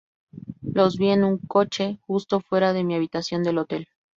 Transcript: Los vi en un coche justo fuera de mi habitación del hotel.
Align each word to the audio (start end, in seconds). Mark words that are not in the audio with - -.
Los 0.63 0.97
vi 0.97 1.09
en 1.09 1.23
un 1.23 1.37
coche 1.37 1.99
justo 2.07 2.39
fuera 2.39 2.73
de 2.73 2.83
mi 2.83 2.95
habitación 2.95 3.43
del 3.43 3.59
hotel. 3.59 3.87